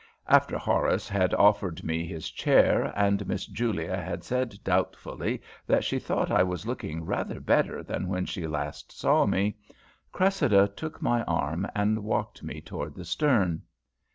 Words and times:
After 0.27 0.57
Horace 0.57 1.07
had 1.07 1.35
offered 1.35 1.83
me 1.83 2.07
his 2.07 2.31
chair 2.31 2.91
and 2.95 3.27
Miss 3.27 3.45
Julia 3.45 3.95
had 3.97 4.23
said 4.23 4.57
doubtfully 4.63 5.43
that 5.67 5.83
she 5.83 5.99
thought 5.99 6.31
I 6.31 6.41
was 6.41 6.65
looking 6.65 7.05
rather 7.05 7.39
better 7.39 7.83
than 7.83 8.07
when 8.07 8.25
she 8.25 8.47
last 8.47 8.91
saw 8.91 9.27
me, 9.27 9.57
Cressida 10.11 10.67
took 10.69 11.03
my 11.03 11.21
arm 11.25 11.67
and 11.75 12.03
walked 12.03 12.41
me 12.41 12.57
off 12.63 12.65
toward 12.65 12.95
the 12.95 13.05
stern. 13.05 13.61